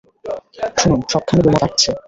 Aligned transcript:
শুনুন, 0.79 0.99
সবখানে 1.11 1.41
বোমা 1.45 1.59
ফাটছে। 1.61 1.89